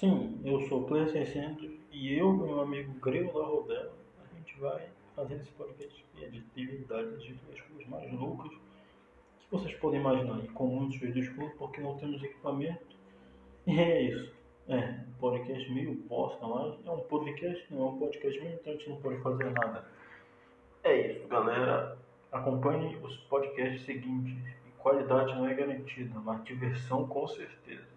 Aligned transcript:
Sim, 0.00 0.40
eu 0.44 0.60
sou 0.62 0.80
o 0.80 0.84
Player 0.86 1.08
600 1.08 1.70
e 1.92 2.18
eu 2.18 2.34
e 2.34 2.36
meu 2.36 2.60
amigo 2.60 2.92
Grego 2.94 3.38
da 3.38 3.46
Rodela, 3.46 3.92
a 4.24 4.34
gente 4.34 4.58
vai 4.58 4.88
fazer 5.14 5.36
esse 5.36 5.52
podcast 5.52 6.04
de 6.16 6.24
atividades 6.24 7.22
de 7.22 7.38
as 7.52 7.60
coisas 7.60 7.86
mais 7.86 8.12
loucas 8.12 8.50
que 8.50 9.46
vocês 9.52 9.72
podem 9.76 10.00
imaginar. 10.00 10.42
E 10.42 10.48
com 10.48 10.66
muitos 10.66 10.98
vídeos 10.98 11.28
curtos 11.28 11.56
porque 11.56 11.80
não 11.80 11.96
temos 11.96 12.20
equipamento. 12.24 12.96
E 13.68 13.78
é 13.78 14.02
isso. 14.02 14.34
É, 14.66 14.98
podcast 15.20 15.72
meio 15.72 15.94
bosta, 16.08 16.44
mas 16.44 16.74
é 16.84 16.90
um 16.90 17.00
podcast, 17.02 17.72
não 17.72 17.86
é 17.86 17.90
um 17.90 17.98
podcast 17.98 18.40
meio 18.40 18.54
então 18.54 18.72
a 18.72 18.76
gente 18.76 18.90
não 18.90 18.96
pode 18.96 19.22
fazer 19.22 19.50
nada. 19.52 19.84
É 20.82 21.12
isso, 21.12 21.28
galera. 21.28 21.96
Acompanhe 22.32 22.96
os 22.96 23.16
podcasts 23.28 23.84
seguintes. 23.84 24.34
E 24.66 24.70
qualidade 24.76 25.32
não 25.36 25.46
é 25.46 25.54
garantida, 25.54 26.18
mas 26.18 26.42
diversão 26.42 27.06
com 27.06 27.28
certeza. 27.28 27.93